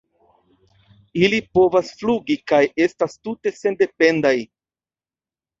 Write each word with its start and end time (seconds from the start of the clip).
Ili 1.23 1.41
povas 1.57 1.91
flugi 1.99 2.37
kaj 2.53 2.63
estas 2.87 3.15
tute 3.29 3.55
sendependaj. 3.59 4.37